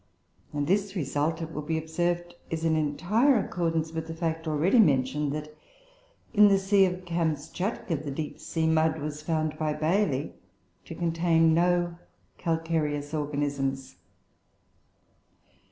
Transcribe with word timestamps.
And 0.51 0.65
this 0.65 0.95
result, 0.95 1.43
it 1.43 1.51
will 1.51 1.61
be 1.61 1.77
observed, 1.77 2.33
is 2.49 2.65
in 2.65 2.75
entire 2.75 3.37
accordance 3.37 3.93
with 3.93 4.07
the 4.07 4.15
fact 4.15 4.47
already 4.47 4.79
mentioned 4.79 5.31
that, 5.33 5.55
in 6.33 6.47
the 6.47 6.57
sea 6.57 6.85
of 6.85 7.05
Kamschatka, 7.05 7.97
the 7.97 8.09
deep 8.09 8.39
sea 8.39 8.65
mud 8.65 8.99
was 8.99 9.21
found 9.21 9.59
by 9.59 9.73
Bailey 9.73 10.33
to 10.85 10.95
contain 10.95 11.53
no 11.53 11.99
calcareous 12.39 13.13
organisms. 13.13 13.97